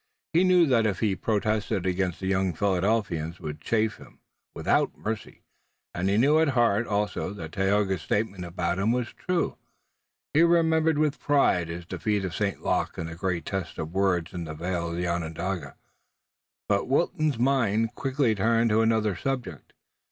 [0.33, 4.17] He knew that if he protested again the young Philadelphians would chaff him
[4.55, 5.43] without mercy,
[5.93, 9.59] and he knew at heart also that Tayoga's statement about him was true.
[10.33, 12.63] He remembered with pride his defeat of St.
[12.65, 15.75] Luc in the great test of words in the vale of Onondaga.
[16.67, 19.71] But Wilton's mind quickly turned to another subject.